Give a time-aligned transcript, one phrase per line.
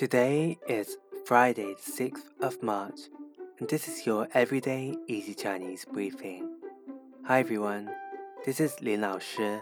[0.00, 0.96] Today is
[1.26, 3.00] Friday, the 6th of March,
[3.58, 6.56] and this is your everyday easy Chinese briefing.
[7.26, 7.90] Hi everyone,
[8.46, 9.58] this is Lin Lao Shi,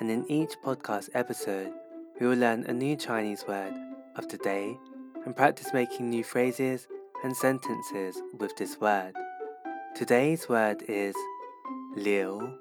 [0.00, 1.70] and in each podcast episode,
[2.18, 3.72] we will learn a new Chinese word
[4.16, 4.76] of the day
[5.24, 6.88] and practice making new phrases
[7.22, 9.12] and sentences with this word.
[9.94, 11.14] Today's word is
[11.94, 12.52] liu,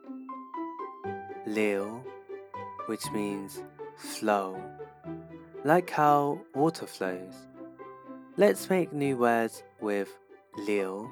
[1.47, 2.03] liu,
[2.85, 3.63] which means
[3.95, 4.61] flow
[5.63, 7.33] like how water flows.
[8.37, 10.09] Let's make new words with
[10.67, 11.09] liu.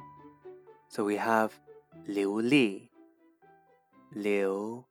[0.90, 1.60] So we have
[2.08, 2.92] liu li,
[4.14, 4.86] liu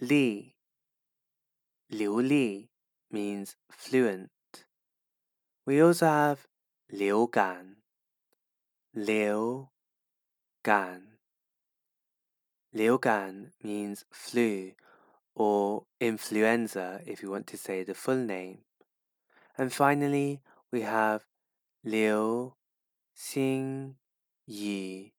[0.00, 0.54] li.
[1.90, 2.70] Liu li
[3.10, 4.30] means fluent.
[5.66, 6.46] We also have
[6.90, 7.76] liu gan,
[8.94, 9.68] liu
[10.64, 11.02] gan.
[12.72, 14.72] Liu gan means flu
[15.34, 18.58] or influenza if you want to say the full name.
[19.56, 21.24] And finally, we have
[21.84, 22.54] Liu
[23.16, 23.94] Xing
[24.46, 25.10] Yu,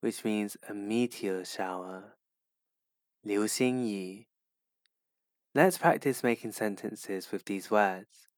[0.00, 2.16] which means a meteor shower.
[3.24, 4.24] Liu Xing Yu.
[5.54, 8.28] Let's practice making sentences with these words.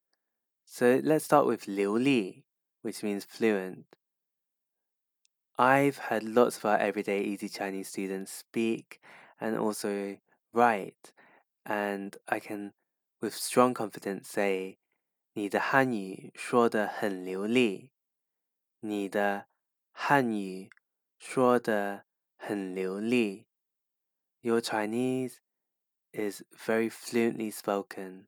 [0.64, 2.44] So let's start with Liu Li,
[2.83, 3.86] which means fluent.
[5.56, 9.00] I've had lots of our everyday easy Chinese students speak
[9.41, 10.16] and also
[10.53, 11.14] write,
[11.66, 12.73] and I can
[13.22, 14.78] with strong confidence say
[15.33, 17.92] 你的汉语说得很流利。
[18.81, 19.47] 你的
[19.92, 20.69] 汉语
[21.17, 22.05] 说得
[22.38, 23.45] 很流利。
[24.42, 25.39] Your Chinese
[26.14, 28.28] is very fluently spoken.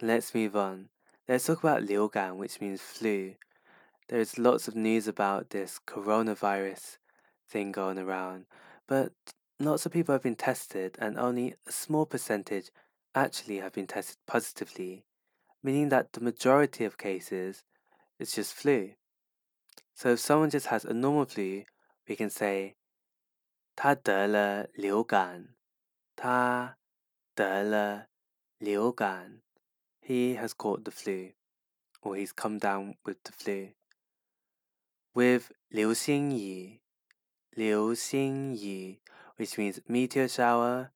[0.00, 0.88] Let's move on.
[1.26, 3.36] Let's talk about 流感, which means flu.
[4.08, 6.98] There's lots of news about this coronavirus
[7.48, 8.46] thing going around,
[8.86, 9.12] but
[9.58, 12.70] lots of people have been tested, and only a small percentage
[13.14, 15.04] actually have been tested positively
[15.62, 17.62] meaning that the majority of cases
[18.18, 18.90] it's just flu.
[19.94, 21.64] So if someone just has a normal flu,
[22.08, 22.76] we can say
[23.76, 25.54] 他得了流感。
[26.16, 26.76] 他
[27.34, 28.08] 得了
[28.58, 29.40] 流感。
[30.00, 31.32] He has caught the flu,
[32.02, 33.72] or he's come down with the flu.
[35.14, 36.80] With 流星雨，
[37.50, 39.00] 流星雨,
[39.36, 40.90] which means meteor shower,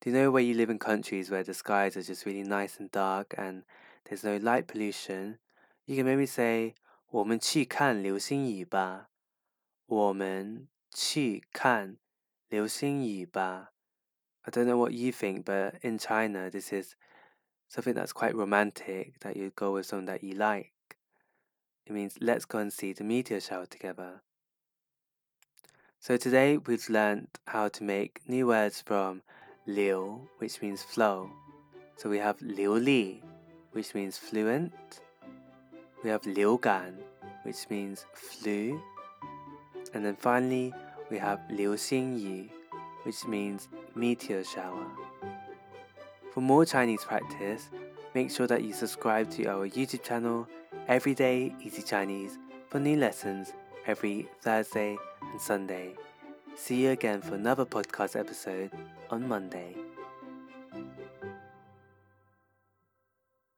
[0.00, 2.78] do you know where you live in countries where the skies are just really nice
[2.78, 3.64] and dark and
[4.04, 5.38] there's no light pollution?
[5.86, 6.74] You can maybe say
[7.10, 9.08] 我们去看流星雨吧。
[9.86, 11.96] 我们去看
[12.48, 13.72] 流星雨吧。
[14.42, 16.94] I don't know what you think, but in China, this is
[17.68, 20.72] something that's quite romantic that you go with someone that you like.
[21.86, 24.22] It means let's go and see the meteor shower together.
[26.03, 29.21] So today we've learned how to make new words from
[29.67, 31.29] liu, which means flow.
[31.95, 33.21] So we have liu li,
[33.73, 34.73] which means fluent.
[36.03, 36.97] We have liu gan,
[37.43, 38.81] which means flu.
[39.93, 40.73] And then finally,
[41.11, 42.49] we have liu xing yu,
[43.03, 44.87] which means meteor shower.
[46.33, 47.69] For more Chinese practice,
[48.15, 50.47] make sure that you subscribe to our YouTube channel,
[50.87, 53.53] Everyday Easy Chinese, for new lessons
[53.87, 55.95] every Thursday and Sunday.
[56.55, 58.71] See you again for another podcast episode
[59.09, 59.75] on Monday.